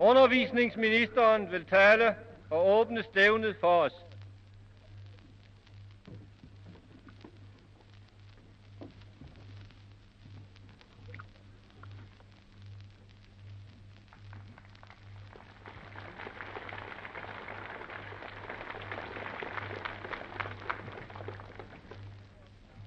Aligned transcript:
Undervisningsministeren 0.00 1.50
vil 1.52 1.64
tale 1.66 2.14
og 2.50 2.70
åbne 2.70 3.02
stævnet 3.02 3.56
for 3.60 3.82
os. 3.82 3.92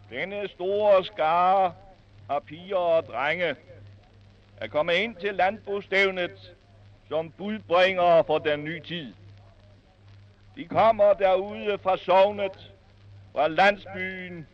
Denne 0.09 0.47
store 0.47 1.05
skare 1.05 1.73
af 2.29 2.43
piger 2.43 2.75
og 2.75 3.03
drenge 3.05 3.55
er 4.57 4.67
kommet 4.67 4.93
ind 4.93 5.15
til 5.15 5.35
landbrugsstævnet 5.35 6.55
som 7.13 7.31
budbringere 7.31 8.23
for 8.23 8.37
den 8.37 8.63
nye 8.63 8.79
tid. 8.79 9.13
De 10.55 10.65
kommer 10.65 11.13
derude 11.13 11.77
fra 11.83 11.97
sovnet, 11.97 12.71
fra 13.31 13.47
landsbyen, 13.47 14.47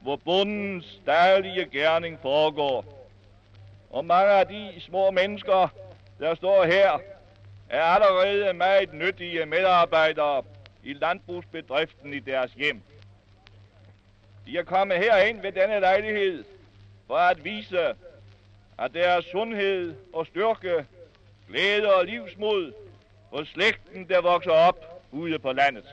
hvor 0.00 0.16
bundens 0.16 1.00
daglige 1.06 1.68
gerning 1.72 2.18
foregår. 2.22 3.08
Og 3.90 4.04
mange 4.04 4.32
af 4.32 4.46
de 4.46 4.72
små 4.80 5.10
mennesker, 5.10 5.68
der 6.18 6.34
står 6.34 6.64
her, 6.64 6.98
er 7.68 7.82
allerede 7.82 8.52
meget 8.52 8.94
nyttige 8.94 9.46
medarbejdere 9.46 10.42
i 10.84 10.92
landbrugsbedriften 10.92 12.14
i 12.14 12.18
deres 12.18 12.52
hjem. 12.52 12.82
De 14.46 14.58
er 14.58 14.64
kommet 14.64 14.98
herind 14.98 15.40
ved 15.40 15.52
denne 15.52 15.80
lejlighed 15.80 16.44
for 17.06 17.16
at 17.16 17.44
vise, 17.44 17.94
at 18.78 18.94
deres 18.94 19.24
sundhed 19.24 19.94
og 20.12 20.26
styrke, 20.26 20.86
glæde 21.52 21.94
og 21.94 22.04
livsmod 22.04 22.72
hos 23.32 23.48
slægten, 23.48 24.08
der 24.08 24.20
vokser 24.20 24.50
op 24.50 25.02
ude 25.10 25.38
på 25.38 25.52
landet. 25.52 25.84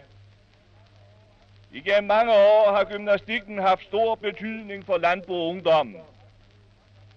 Igennem 1.72 2.08
mange 2.08 2.34
år 2.34 2.72
har 2.76 2.84
gymnastikken 2.84 3.60
haft 3.60 3.84
stor 3.84 4.16
betydning 4.16 4.86
for 4.86 4.98
landbrug 4.98 5.36
og 5.36 5.48
ungdommen. 5.48 6.02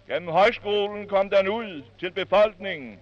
Gennem 0.09 0.29
højskolen 0.29 1.09
kom 1.09 1.31
den 1.31 1.49
ud 1.49 1.83
til 1.99 2.11
befolkningen, 2.11 2.99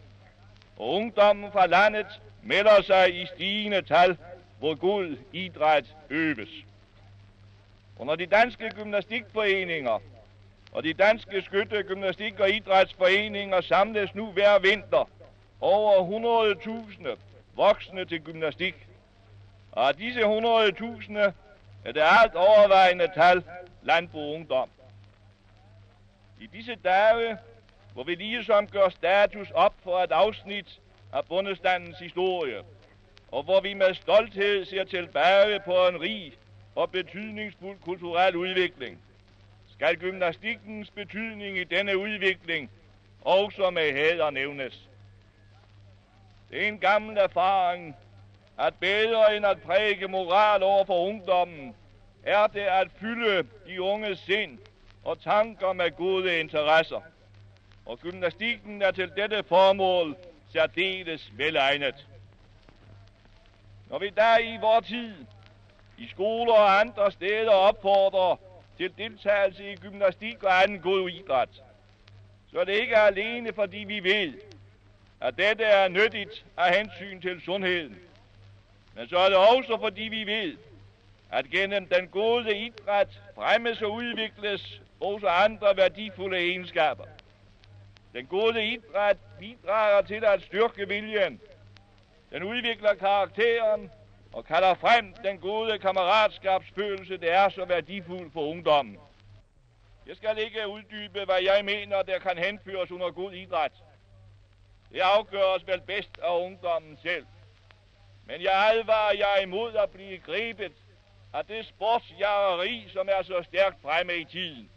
og 0.77 0.89
ungdommen 0.89 1.53
fra 1.53 1.67
landet 1.67 2.07
melder 2.43 2.83
sig 2.83 3.23
i 3.23 3.27
stigende 3.27 3.83
tal, 3.83 4.17
hvor 4.59 4.75
god 4.75 5.17
idræt 5.33 5.85
øves. 6.11 6.51
Og 7.99 8.07
når 8.07 8.17
de 8.17 8.27
danske 8.27 8.71
gymnastikforeninger 8.71 9.99
og 10.73 10.83
de 10.85 10.93
danske 10.93 11.43
skytte, 11.43 11.83
gymnastik- 11.83 12.41
og 12.41 12.51
idrætsforeninger 12.51 13.61
samles 13.61 14.15
nu 14.15 14.27
hver 14.27 14.59
vinter 14.59 15.09
over 15.61 16.55
100.000 16.55 17.17
voksne 17.57 18.05
til 18.05 18.21
gymnastik. 18.21 18.75
Og 19.73 19.89
af 19.89 19.95
disse 19.95 20.21
100.000 20.21 21.19
er 21.85 21.93
det 21.93 22.03
alt 22.23 22.35
overvejende 22.35 23.09
tal 23.15 23.45
landbrug 23.83 24.35
ungdom. 24.35 24.69
I 26.41 26.47
disse 26.47 26.75
dage, 26.75 27.39
hvor 27.93 28.05
vi 28.05 28.15
ligesom 28.15 28.67
gør 28.67 28.89
status 28.89 29.51
op 29.51 29.75
for 29.83 29.99
et 29.99 30.13
afsnit 30.13 30.81
af 31.13 31.25
bundestandens 31.25 31.99
historie, 31.99 32.63
og 33.33 33.43
hvor 33.43 33.61
vi 33.61 33.75
med 33.75 33.95
stolthed 33.95 34.65
ser 34.65 34.85
tilbage 34.85 35.61
på 35.61 35.87
en 35.89 36.01
rig 36.01 36.33
og 36.75 36.91
betydningsfuld 36.91 37.79
kulturel 37.79 38.37
udvikling, 38.37 38.99
skal 39.75 39.97
gymnastikkens 39.97 40.91
betydning 40.91 41.59
i 41.59 41.65
denne 41.65 41.99
udvikling 41.99 42.71
også 43.21 43.71
med 43.71 43.93
hæder 43.93 44.31
nævnes. 44.31 44.90
Det 46.51 46.63
er 46.63 46.69
en 46.69 46.79
gammel 46.79 47.19
erfaring, 47.19 47.97
at 48.59 48.75
bedre 48.81 49.37
end 49.37 49.47
at 49.47 49.63
præge 49.63 50.09
moral 50.09 50.63
over 50.63 50.85
for 50.85 51.07
ungdommen, 51.07 51.75
er 52.23 52.47
det 52.47 52.61
at 52.61 52.89
fylde 53.01 53.49
de 53.67 53.83
unge 53.83 54.17
sind 54.17 54.59
og 55.05 55.21
tanker 55.21 55.73
med 55.73 55.97
gode 55.97 56.41
interesser. 56.41 57.01
Og 57.87 57.99
gymnastikken 57.99 58.83
er 58.83 58.91
til 58.91 59.13
dette 59.17 59.43
formål 59.49 60.17
særdeles 60.53 61.33
velegnet. 61.37 62.07
Når 63.91 63.99
vi 63.99 64.09
der 64.09 64.39
i 64.39 64.57
vor 64.61 64.81
tid 64.81 65.15
i 65.99 66.09
skoler 66.09 66.53
og 66.53 66.81
andre 66.81 67.13
steder 67.13 67.51
opfordrer 67.51 68.37
til 68.77 68.93
deltagelse 68.99 69.73
i 69.73 69.77
gymnastik 69.77 70.45
og 70.45 70.63
anden 70.63 70.81
god 70.81 71.11
idræt, 71.11 71.63
så 72.51 72.61
er 72.61 72.65
det 72.65 72.73
ikke 72.73 72.97
alene 72.97 73.53
fordi 73.53 73.79
vi 73.79 74.01
ved, 74.01 74.33
at 75.21 75.39
dette 75.39 75.65
er 75.65 75.89
nyttigt 75.89 76.45
af 76.57 76.77
hensyn 76.77 77.21
til 77.21 77.41
sundheden, 77.41 77.99
men 78.95 79.09
så 79.09 79.19
er 79.19 79.29
det 79.29 79.37
også 79.37 79.79
fordi 79.81 80.03
vi 80.03 80.25
ved, 80.25 80.57
at 81.33 81.51
gennem 81.51 81.87
den 81.87 82.09
gode 82.09 82.57
idræt 82.57 83.21
fremmes 83.35 83.83
og 83.83 83.93
udvikles 83.93 84.81
også 85.01 85.29
andre 85.29 85.77
værdifulde 85.77 86.39
egenskaber. 86.39 87.05
Den 88.15 88.27
gode 88.27 88.65
idræt 88.67 89.17
bidrager 89.39 90.03
til 90.03 90.25
at 90.25 90.43
styrke 90.43 90.89
viljen. 90.89 91.41
Den 92.33 92.43
udvikler 92.43 92.95
karakteren 92.95 93.91
og 94.33 94.45
kalder 94.45 94.75
frem 94.75 95.15
den 95.25 95.39
gode 95.39 95.79
kammeratskabsfølelse, 95.79 97.17
det 97.17 97.33
er 97.33 97.49
så 97.49 97.65
værdifuld 97.65 98.31
for 98.33 98.47
ungdommen. 98.47 98.99
Jeg 100.07 100.17
skal 100.17 100.39
ikke 100.39 100.69
uddybe, 100.69 101.25
hvad 101.25 101.43
jeg 101.43 101.65
mener, 101.65 102.03
der 102.03 102.19
kan 102.19 102.39
henføres 102.39 102.91
under 102.91 103.11
god 103.11 103.33
idræt. 103.33 103.73
Det 104.93 105.01
afgøres 105.01 105.67
vel 105.67 105.81
bedst 105.81 106.19
af 106.19 106.39
ungdommen 106.39 106.99
selv. 107.03 107.27
Men 108.27 108.43
jeg 108.43 108.73
advarer 108.75 109.17
jer 109.17 109.43
imod 109.43 109.75
at 109.75 109.91
blive 109.91 110.19
gribet 110.19 110.73
af 111.33 111.47
det 111.47 111.67
sportsjageri, 111.67 112.89
som 112.93 113.09
er 113.09 113.23
så 113.23 113.43
stærkt 113.43 113.83
fremme 113.83 114.17
i 114.17 114.25
tiden. 114.25 114.71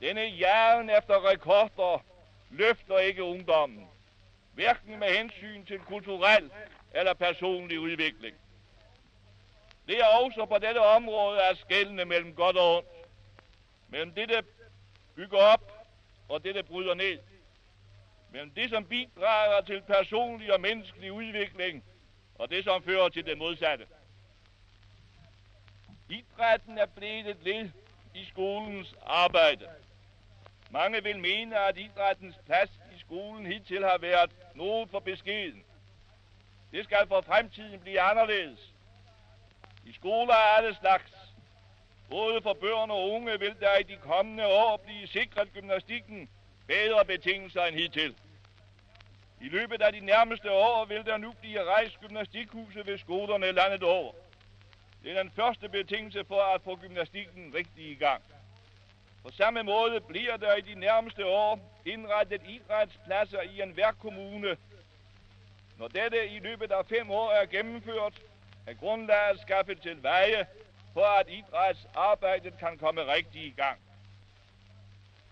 Denne 0.00 0.20
jagen 0.20 0.90
efter 0.90 1.30
rekorder 1.30 2.04
løfter 2.50 2.98
ikke 2.98 3.24
ungdommen, 3.24 3.88
hverken 4.54 4.98
med 4.98 5.08
hensyn 5.08 5.64
til 5.64 5.78
kulturel 5.78 6.50
eller 6.94 7.14
personlig 7.14 7.80
udvikling. 7.80 8.36
Det 9.86 10.00
er 10.00 10.06
også 10.06 10.46
på 10.46 10.58
dette 10.58 10.78
område 10.78 11.42
at 11.42 11.58
skældene 11.58 12.04
mellem 12.04 12.34
godt 12.34 12.56
og 12.56 12.76
ondt. 12.76 12.88
Mellem 13.88 14.14
det, 14.14 14.28
der 14.28 14.42
bygger 15.14 15.38
op, 15.38 15.86
og 16.28 16.44
det, 16.44 16.54
der 16.54 16.62
bryder 16.62 16.94
ned. 16.94 17.18
Mellem 18.32 18.50
det, 18.50 18.70
som 18.70 18.84
bidrager 18.84 19.60
til 19.60 19.82
personlig 19.82 20.54
og 20.54 20.60
menneskelig 20.60 21.12
udvikling, 21.12 21.84
og 22.34 22.50
det, 22.50 22.64
som 22.64 22.82
fører 22.82 23.08
til 23.08 23.26
det 23.26 23.38
modsatte. 23.38 23.86
Idrætten 26.08 26.78
er 26.78 26.86
blevet 26.86 27.26
et 27.26 27.42
led 27.42 27.70
i 28.14 28.24
skolens 28.24 28.94
arbejde. 29.02 29.68
Mange 30.70 31.02
vil 31.02 31.20
mene, 31.20 31.58
at 31.58 31.78
idrættens 31.78 32.36
plads 32.46 32.70
i 32.96 33.00
skolen 33.00 33.46
hidtil 33.46 33.84
har 33.84 33.98
været 33.98 34.30
noget 34.54 34.90
for 34.90 34.98
beskeden. 34.98 35.64
Det 36.72 36.84
skal 36.84 37.06
for 37.08 37.20
fremtiden 37.20 37.80
blive 37.80 38.00
anderledes. 38.00 38.74
I 39.84 39.92
skoler 39.92 40.34
er 40.34 40.56
alle 40.56 40.74
slags. 40.74 41.12
Både 42.10 42.42
for 42.42 42.52
børn 42.52 42.90
og 42.90 43.10
unge 43.10 43.38
vil 43.38 43.60
der 43.60 43.76
i 43.76 43.82
de 43.82 43.96
kommende 43.96 44.46
år 44.46 44.76
blive 44.76 45.06
sikret 45.06 45.52
gymnastikken 45.52 46.30
bedre 46.66 47.04
betingelser 47.04 47.64
end 47.64 47.76
hidtil. 47.76 48.14
I 49.40 49.48
løbet 49.48 49.82
af 49.82 49.92
de 49.92 50.00
nærmeste 50.00 50.50
år 50.50 50.84
vil 50.84 51.04
der 51.06 51.16
nu 51.16 51.32
blive 51.40 51.64
rejst 51.64 52.00
gymnastikhuse 52.00 52.86
ved 52.86 52.98
skolerne 52.98 53.52
landet 53.52 53.82
over. 53.82 54.12
Det 55.02 55.12
er 55.12 55.22
den 55.22 55.32
første 55.36 55.68
betingelse 55.68 56.24
for 56.24 56.54
at 56.54 56.62
få 56.62 56.76
gymnastikken 56.76 57.54
rigtig 57.54 57.90
i 57.90 57.94
gang. 57.94 58.22
På 59.22 59.30
samme 59.30 59.62
måde 59.62 60.00
bliver 60.00 60.36
der 60.36 60.54
i 60.54 60.60
de 60.60 60.74
nærmeste 60.74 61.26
år 61.26 61.80
indrettet 61.84 62.42
idrætspladser 62.48 63.40
i 63.40 63.62
en 63.62 63.70
hver 63.70 63.92
kommune 63.92 64.56
når 65.82 65.88
dette 65.88 66.28
i 66.28 66.38
løbet 66.38 66.72
af 66.72 66.86
fem 66.86 67.10
år 67.10 67.30
er 67.30 67.46
gennemført, 67.46 68.22
er 68.66 68.74
grundlaget 68.74 69.40
skaffet 69.40 69.80
til 69.82 70.02
veje 70.02 70.46
for 70.92 71.04
at 71.20 71.26
idrætsarbejdet 71.28 72.58
kan 72.58 72.78
komme 72.78 73.00
rigtig 73.14 73.42
i 73.42 73.54
gang. 73.56 73.78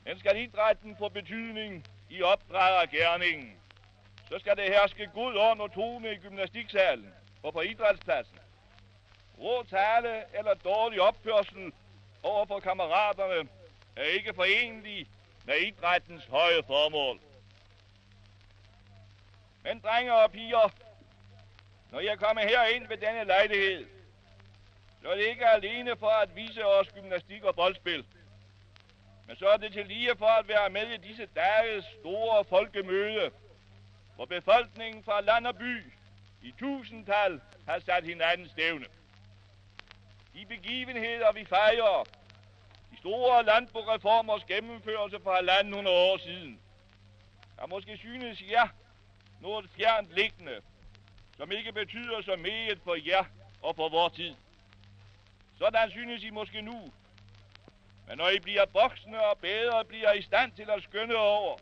Men 0.05 0.19
skal 0.19 0.37
idrætten 0.37 0.97
få 0.97 1.09
betydning 1.09 1.87
i 2.11 2.23
opdragergærningen, 2.23 3.57
så 4.29 4.39
skal 4.39 4.57
det 4.57 4.65
herske 4.65 5.11
god 5.15 5.37
ånd 5.37 5.61
og 5.61 5.73
tone 5.73 6.13
i 6.13 6.17
gymnastiksalen 6.17 7.15
og 7.43 7.53
på 7.53 7.61
idrætspladsen. 7.61 8.39
Rå 9.39 9.63
tale 9.63 10.39
eller 10.39 10.55
dårlig 10.55 11.01
opførsel 11.01 11.73
over 12.23 12.47
for 12.47 12.61
kammeraterne 12.61 13.49
er 13.97 14.03
ikke 14.05 14.35
forenlig 14.35 15.07
med 15.45 15.55
idrættens 15.57 16.25
høje 16.25 16.63
formål. 16.67 17.21
Men 19.63 19.81
drenge 19.81 20.15
og 20.15 20.33
piger, 20.33 20.73
når 21.91 22.01
jeg 22.01 22.19
kommer 22.19 22.43
herind 22.43 22.89
ved 22.89 22.97
denne 22.97 23.25
lejlighed, 23.25 23.87
så 25.03 25.09
er 25.09 25.15
det 25.15 25.25
ikke 25.25 25.47
alene 25.47 25.97
for 25.97 26.09
at 26.09 26.37
vise 26.37 26.67
os 26.67 26.89
gymnastik 26.89 27.45
og 27.45 27.55
boldspil. 27.55 28.05
Men 29.31 29.37
så 29.37 29.49
er 29.49 29.57
det 29.57 29.73
til 29.73 29.87
lige 29.87 30.17
for 30.19 30.27
at 30.27 30.49
være 30.49 30.71
med 30.71 30.87
i 30.87 30.97
disse 31.09 31.29
dages 31.37 31.85
store 32.01 32.45
folkemøde, 32.45 33.31
hvor 34.15 34.25
befolkningen 34.25 35.05
fra 35.05 35.21
land 35.21 35.47
og 35.47 35.57
by 35.57 35.93
i 36.43 36.55
tusindtal 36.59 37.41
har 37.69 37.79
sat 37.79 38.05
hinanden 38.05 38.49
stævne. 38.49 38.85
De 40.35 40.47
begivenheder, 40.47 41.33
vi 41.33 41.45
fejrer, 41.45 42.05
de 42.91 42.97
store 42.99 43.45
landboreformers 43.45 44.45
gennemførelse 44.45 45.21
for 45.23 45.33
halvanden 45.35 45.75
hundrede 45.75 45.97
år 45.97 46.17
siden, 46.17 46.61
der 47.57 47.67
måske 47.67 47.97
synes 47.97 48.43
jer 48.51 48.69
noget 49.41 49.71
fjernt 49.71 50.11
liggende, 50.11 50.61
som 51.37 51.53
ikke 51.53 51.73
betyder 51.73 52.23
så 52.23 52.37
meget 52.37 52.81
for 52.85 52.97
jer 53.09 53.25
og 53.63 53.77
for 53.77 53.89
vor 53.89 54.09
tid. 54.09 54.35
Sådan 55.59 55.91
synes 55.91 56.25
I 56.25 56.31
måske 56.31 56.63
nu. 56.63 56.93
Men 58.11 58.19
når 58.19 58.29
I 58.29 58.39
bliver 58.39 58.65
voksne 58.73 59.25
og 59.25 59.39
bedre, 59.39 59.85
bliver 59.85 60.13
I 60.13 60.23
stand 60.23 60.53
til 60.53 60.71
at 60.71 60.83
skønne 60.83 61.17
over, 61.17 61.57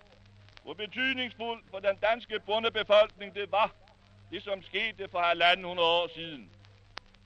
hvor 0.63 0.75
betydningsfuldt 0.75 1.65
for 1.71 1.79
den 1.79 1.97
danske 1.97 2.41
bondebefolkning 2.41 3.35
det 3.35 3.53
var, 3.53 3.71
det 4.31 4.43
som 4.43 4.63
skete 4.63 5.09
for 5.09 5.19
halvanden 5.19 5.67
hundrede 5.67 5.89
år 5.89 6.09
siden. 6.15 6.51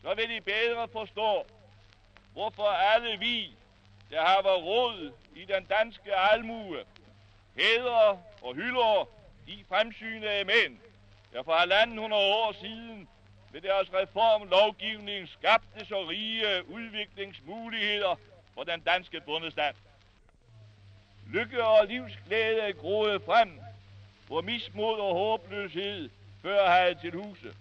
Så 0.02 0.14
vil 0.14 0.30
I 0.30 0.40
bedre 0.40 0.88
forstå, 0.92 1.46
hvorfor 2.32 2.66
alle 2.66 3.18
vi, 3.18 3.54
der 4.10 4.20
har 4.20 4.42
været 4.42 4.64
råd 4.64 5.12
i 5.36 5.44
den 5.44 5.64
danske 5.64 6.16
almue, 6.16 6.78
hæder 7.58 8.18
og 8.42 8.54
hylder 8.54 9.08
de 9.46 9.64
fremsynede 9.68 10.44
mænd, 10.44 10.78
der 11.32 11.42
for 11.42 11.52
halvanden 11.52 11.98
hundrede 11.98 12.34
år 12.34 12.52
siden 12.60 13.08
ved 13.52 13.60
deres 13.60 13.92
reformlovgivning 13.92 15.28
skabte 15.28 15.86
så 15.86 16.08
rige 16.08 16.68
udviklingsmuligheder 16.68 18.16
for 18.54 18.64
den 18.64 18.80
danske 18.80 19.20
bundestand. 19.20 19.74
Lykke 21.26 21.64
og 21.64 21.86
livsglæde 21.86 22.72
groede 22.72 23.20
frem, 23.20 23.60
hvor 24.26 24.40
mismod 24.40 24.98
og 24.98 25.14
håbløshed 25.14 26.10
før 26.42 26.68
havde 26.70 26.94
til 26.94 27.12
huse. 27.12 27.54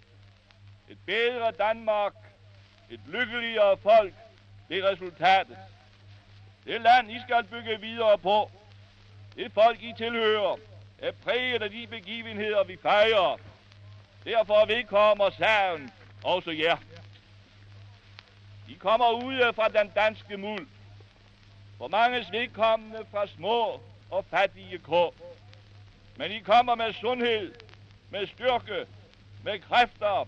Et 0.89 0.97
bedre 1.05 1.51
Danmark, 1.51 2.13
et 2.89 2.99
lykkeligere 3.07 3.77
folk, 3.77 4.13
det 4.69 4.77
er 4.77 4.91
resultatet. 4.91 5.57
Det 6.65 6.81
land, 6.81 7.11
I 7.11 7.21
skal 7.21 7.43
bygge 7.43 7.81
videre 7.81 8.17
på, 8.17 8.51
det 9.35 9.51
folk, 9.51 9.83
I 9.83 9.93
tilhører, 9.97 10.57
er 10.97 11.11
præget 11.11 11.61
af 11.61 11.69
de 11.69 11.87
begivenheder, 11.87 12.63
vi 12.63 12.77
fejrer. 12.77 13.37
Derfor 14.25 14.65
vedkommer 14.65 15.29
sagen 15.29 15.91
også 16.23 16.51
jer. 16.51 16.77
I 18.69 18.73
kommer 18.73 19.11
ud 19.23 19.53
fra 19.53 19.67
den 19.67 19.89
danske 19.89 20.37
muld. 20.37 20.67
For 21.81 21.87
manges 21.87 22.31
vedkommende 22.31 23.05
fra 23.11 23.27
små 23.27 23.81
og 24.09 24.25
fattige 24.25 24.77
kår. 24.77 25.13
Men 26.15 26.31
I 26.31 26.39
kommer 26.39 26.75
med 26.75 26.93
sundhed, 26.93 27.53
med 28.09 28.27
styrke, 28.27 28.85
med 29.43 29.59
kræfter, 29.59 30.27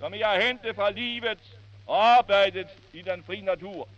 som 0.00 0.14
I 0.14 0.18
har 0.18 0.40
hentet 0.40 0.74
fra 0.74 0.90
livet 0.90 1.38
og 1.86 2.06
arbejdet 2.06 2.66
i 2.92 3.02
den 3.02 3.24
fri 3.24 3.40
natur. 3.40 3.88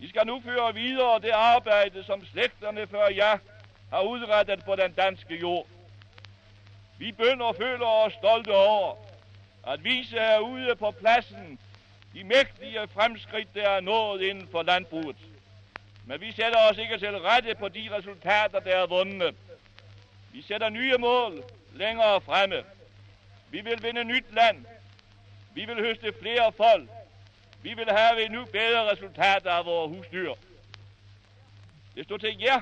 I 0.00 0.08
skal 0.08 0.26
nu 0.26 0.40
føre 0.40 0.74
videre 0.74 1.20
det 1.20 1.30
arbejde, 1.30 2.04
som 2.04 2.26
slægterne 2.26 2.86
før 2.86 3.08
jer 3.08 3.38
har 3.90 4.00
udrettet 4.02 4.64
på 4.64 4.76
den 4.76 4.92
danske 4.92 5.38
jord. 5.40 5.66
Vi 6.98 7.12
bønder 7.12 7.52
føler 7.52 7.86
os 7.86 8.12
stolte 8.12 8.50
over 8.50 8.96
at 9.66 9.84
vise 9.84 10.18
herude 10.18 10.76
på 10.76 10.90
pladsen 10.90 11.58
de 12.14 12.24
mægtige 12.24 12.88
fremskridt, 12.88 13.54
der 13.54 13.68
er 13.68 13.80
nået 13.80 14.22
inden 14.22 14.48
for 14.48 14.62
landbruget. 14.62 15.16
Men 16.06 16.20
vi 16.20 16.32
sætter 16.32 16.58
os 16.70 16.78
ikke 16.78 16.98
til 16.98 17.18
rette 17.18 17.54
på 17.54 17.68
de 17.68 17.88
resultater, 17.92 18.60
der 18.60 18.76
er 18.76 18.86
vundet. 18.86 19.34
Vi 20.32 20.42
sætter 20.42 20.68
nye 20.68 20.98
mål 20.98 21.44
længere 21.74 22.20
fremme. 22.20 22.64
Vi 23.50 23.60
vil 23.60 23.82
vinde 23.82 24.04
nyt 24.04 24.34
land. 24.34 24.64
Vi 25.54 25.64
vil 25.64 25.80
høste 25.80 26.14
flere 26.20 26.52
folk. 26.52 26.90
Vi 27.62 27.74
vil 27.74 27.90
have 27.90 28.24
endnu 28.24 28.44
bedre 28.44 28.90
resultater 28.90 29.50
af 29.50 29.64
vores 29.64 29.96
husdyr. 29.96 30.34
Det 31.94 32.04
står 32.04 32.16
til 32.16 32.38
jer, 32.40 32.60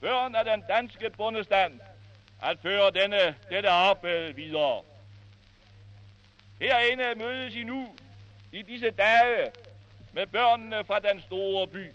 børn 0.00 0.34
af 0.34 0.44
den 0.44 0.64
danske 0.68 1.10
bundestand, 1.10 1.80
at 2.42 2.58
føre 2.62 2.90
denne, 2.90 3.34
dette 3.50 3.68
arbejde 3.68 4.34
videre. 4.34 4.82
Herinde 6.60 7.14
mødes 7.16 7.54
I 7.54 7.62
nu 7.62 7.96
i 8.52 8.62
disse 8.62 8.90
dage 8.90 9.52
med 10.12 10.26
børnene 10.26 10.84
fra 10.84 10.98
den 10.98 11.20
store 11.20 11.66
by. 11.66 11.92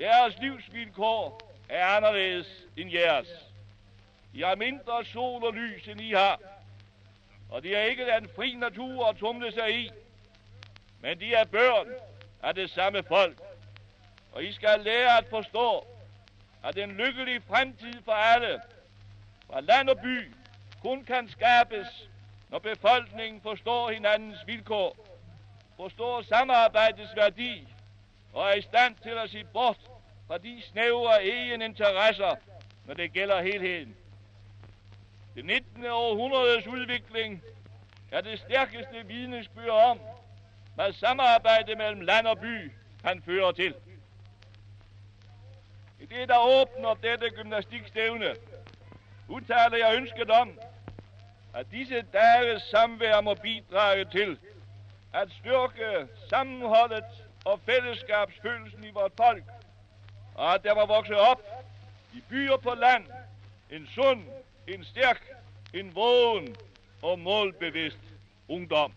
Deres 0.00 0.38
livsvilkår 0.38 1.40
er 1.68 1.86
anderledes 1.86 2.46
end 2.76 2.90
jeres. 2.90 3.28
I 4.34 4.40
har 4.40 4.54
mindre 4.54 5.04
sol 5.04 5.44
og 5.44 5.54
lys, 5.54 5.88
end 5.88 6.00
I 6.00 6.12
har. 6.12 6.40
Og 7.50 7.62
det 7.62 7.76
er 7.76 7.82
ikke 7.82 8.06
den 8.06 8.28
fri 8.36 8.54
natur 8.54 9.06
at 9.06 9.16
tumle 9.16 9.52
sig 9.52 9.78
i. 9.80 9.90
Men 11.00 11.20
de 11.20 11.34
er 11.34 11.44
børn 11.44 11.86
af 12.42 12.54
det 12.54 12.70
samme 12.70 13.02
folk. 13.02 13.40
Og 14.32 14.44
I 14.44 14.52
skal 14.52 14.80
lære 14.80 15.18
at 15.18 15.26
forstå, 15.30 15.86
at 16.64 16.78
en 16.78 16.90
lykkelig 16.90 17.42
fremtid 17.42 18.02
for 18.04 18.12
alle, 18.12 18.60
fra 19.50 19.60
land 19.60 19.88
og 19.88 19.98
by, 20.00 20.34
kun 20.82 21.04
kan 21.04 21.28
skabes, 21.28 22.08
når 22.48 22.58
befolkningen 22.58 23.40
forstår 23.40 23.90
hinandens 23.90 24.46
vilkår, 24.46 24.96
forstår 25.76 26.22
samarbejdets 26.22 27.16
værdi 27.16 27.68
og 28.32 28.48
er 28.48 28.54
i 28.54 28.62
stand 28.62 28.94
til 29.02 29.10
at 29.24 29.30
se 29.30 29.44
bort 29.44 29.78
fra 30.26 30.38
de 30.38 30.62
snævre 30.62 31.24
egen 31.24 31.62
interesser, 31.62 32.36
når 32.86 32.94
det 32.94 33.12
gælder 33.12 33.42
helheden. 33.42 33.96
Det 35.34 35.44
19. 35.44 35.86
århundredes 35.86 36.66
udvikling 36.66 37.42
er 38.10 38.20
det 38.20 38.38
stærkeste 38.38 39.06
vidnesbyrd 39.06 39.70
om, 39.70 40.00
hvad 40.74 40.92
samarbejde 40.92 41.74
mellem 41.74 42.00
land 42.00 42.26
og 42.26 42.38
by 42.38 42.72
kan 43.04 43.22
føre 43.22 43.52
til. 43.52 43.74
I 46.00 46.06
det, 46.06 46.28
der 46.28 46.60
åbner 46.60 46.94
dette 46.94 47.30
gymnastikstævne, 47.30 48.34
udtaler 49.28 49.76
jeg 49.76 49.96
ønsket 49.96 50.30
om, 50.30 50.58
at 51.54 51.66
disse 51.70 52.02
dages 52.12 52.62
samvær 52.62 53.20
må 53.20 53.34
bidrage 53.34 54.04
til 54.04 54.38
at 55.12 55.28
styrke 55.30 56.08
sammenholdet 56.28 57.04
og 57.44 57.60
fællesskabsfølelsen 57.66 58.84
i 58.84 58.90
vores 58.90 59.12
folk, 59.16 59.44
og 60.34 60.54
at 60.54 60.64
der 60.64 60.74
var 60.74 60.86
vokset 60.86 61.16
op 61.16 61.42
i 62.14 62.22
byer 62.28 62.56
på 62.56 62.74
land 62.74 63.06
en 63.70 63.86
sund, 63.86 64.24
en 64.68 64.84
stærk, 64.84 65.28
en 65.74 65.94
vågen 65.94 66.56
og 67.02 67.18
målbevidst 67.18 67.98
ungdom. 68.48 68.92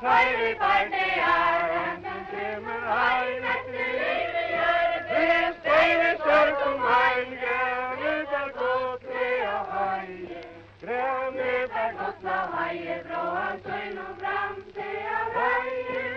færi 0.00 0.48
bæti 0.60 1.04
að 1.26 1.70
en 1.82 2.02
það 2.06 2.24
kemur 2.32 2.82
hæg 2.96 3.46
eftir 3.52 3.92
lífi 4.00 4.42
hér 4.56 4.98
fyrir 5.12 5.46
steinu 5.60 6.10
sörgum 6.24 6.84
hæg 6.88 7.30
grefnir 7.44 8.26
þar 8.32 8.50
gott 8.58 9.06
við 9.12 9.46
á 9.54 9.60
hæg 9.72 10.10
grefnir 10.84 11.72
þar 11.78 11.96
gott 12.02 12.28
á 12.28 12.40
hæg 12.58 13.08
frá 13.08 13.22
að 13.46 13.56
sveinum 13.64 14.12
fram 14.20 14.60
til 14.76 15.00
að 15.22 15.40
hæg 15.40 16.15